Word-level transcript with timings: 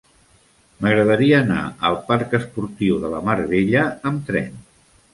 M'agradaria 0.85 1.35
anar 1.41 1.59
al 1.91 1.99
parc 2.09 2.35
Esportiu 2.41 3.01
de 3.07 3.15
la 3.15 3.23
Mar 3.31 3.39
Bella 3.55 3.89
amb 4.13 4.29
tren. 4.33 4.63